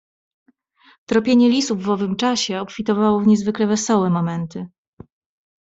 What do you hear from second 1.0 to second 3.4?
"Tropienie lisów w owym czasie obfitowało w